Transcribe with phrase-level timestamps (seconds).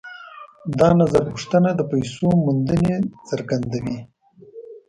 [0.79, 2.95] دا نظرپوښتنه د پیسو موندنې
[3.29, 3.97] څرګندوي